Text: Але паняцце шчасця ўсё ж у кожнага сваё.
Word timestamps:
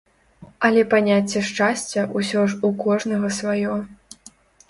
Але 0.67 0.81
паняцце 0.93 1.43
шчасця 1.49 2.01
ўсё 2.19 2.45
ж 2.53 2.57
у 2.69 2.71
кожнага 2.85 3.27
сваё. 3.41 3.77